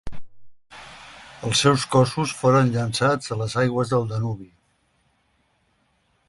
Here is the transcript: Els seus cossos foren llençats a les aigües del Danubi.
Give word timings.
Els 1.49 1.61
seus 1.65 1.83
cossos 1.95 2.33
foren 2.39 2.73
llençats 2.77 3.35
a 3.37 3.39
les 3.43 3.57
aigües 3.65 3.93
del 3.93 4.09
Danubi. 4.15 4.49